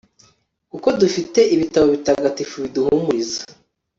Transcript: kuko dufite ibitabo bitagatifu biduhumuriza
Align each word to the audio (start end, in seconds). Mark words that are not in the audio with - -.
kuko 0.71 0.87
dufite 1.01 1.39
ibitabo 1.55 1.85
bitagatifu 1.95 2.55
biduhumuriza 2.63 3.41